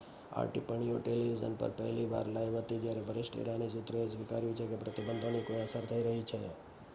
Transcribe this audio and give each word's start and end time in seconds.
આ 0.31 0.45
ટિપ્પણીઓ 0.45 0.95
ટેલિવિઝન 0.99 1.57
પર 1.57 1.75
પહેલી 1.75 2.07
વાર 2.07 2.27
લાઇવ 2.29 2.57
હતી 2.59 2.79
જ્યારે 2.79 3.03
વરિષ્ઠ 3.03 3.37
ઈરાની 3.37 3.69
સૂત્રોએ 3.69 4.07
સ્વીકાર્યું 4.09 4.57
છે 4.57 4.65
કે 4.67 4.77
પ્રતિબંધોની 4.79 5.43
કોઈ 5.43 5.61
અસર 5.61 5.83
થઈ 5.87 6.03
રહી 6.03 6.25
છે 6.25 6.39